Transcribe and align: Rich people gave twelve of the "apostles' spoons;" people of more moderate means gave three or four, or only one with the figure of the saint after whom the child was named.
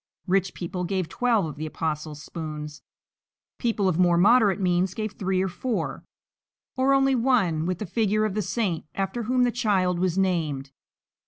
Rich 0.25 0.55
people 0.55 0.83
gave 0.83 1.07
twelve 1.07 1.45
of 1.45 1.57
the 1.57 1.67
"apostles' 1.67 2.23
spoons;" 2.23 2.81
people 3.59 3.87
of 3.87 3.99
more 3.99 4.17
moderate 4.17 4.59
means 4.59 4.95
gave 4.95 5.11
three 5.11 5.43
or 5.43 5.47
four, 5.47 6.03
or 6.75 6.91
only 6.95 7.13
one 7.13 7.67
with 7.67 7.77
the 7.77 7.85
figure 7.85 8.25
of 8.25 8.33
the 8.33 8.41
saint 8.41 8.85
after 8.95 9.21
whom 9.25 9.43
the 9.43 9.51
child 9.51 9.99
was 9.99 10.17
named. 10.17 10.71